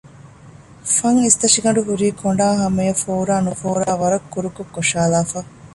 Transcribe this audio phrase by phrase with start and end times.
[0.95, 5.39] ފަން އިސްތަށިގަނޑު ހުރީ ކޮނޑާ ހަމަޔަށް ފޯރާ ނުފޯރާ ވަރަށް ކުރުކޮށް ކޮށައިލައިފަ